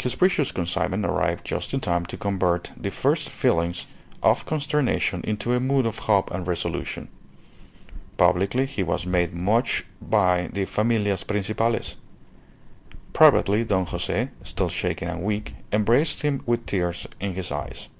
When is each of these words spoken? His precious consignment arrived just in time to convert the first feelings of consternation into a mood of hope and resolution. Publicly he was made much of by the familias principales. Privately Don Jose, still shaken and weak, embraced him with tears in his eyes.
His 0.00 0.14
precious 0.14 0.52
consignment 0.52 1.04
arrived 1.04 1.44
just 1.44 1.74
in 1.74 1.80
time 1.80 2.06
to 2.06 2.16
convert 2.16 2.70
the 2.78 2.90
first 2.90 3.28
feelings 3.28 3.86
of 4.22 4.46
consternation 4.46 5.20
into 5.22 5.52
a 5.52 5.60
mood 5.60 5.84
of 5.84 5.98
hope 5.98 6.30
and 6.30 6.46
resolution. 6.48 7.08
Publicly 8.16 8.64
he 8.64 8.82
was 8.82 9.04
made 9.04 9.34
much 9.34 9.80
of 10.00 10.10
by 10.10 10.48
the 10.50 10.64
familias 10.64 11.24
principales. 11.24 11.96
Privately 13.12 13.64
Don 13.64 13.84
Jose, 13.84 14.30
still 14.42 14.70
shaken 14.70 15.08
and 15.08 15.22
weak, 15.22 15.52
embraced 15.70 16.22
him 16.22 16.40
with 16.46 16.64
tears 16.64 17.06
in 17.20 17.34
his 17.34 17.52
eyes. 17.52 17.90